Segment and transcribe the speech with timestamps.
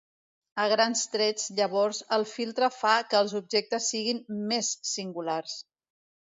[0.61, 5.63] A grans trets, llavors, el filtre fa que els objectes siguin "més" singulars.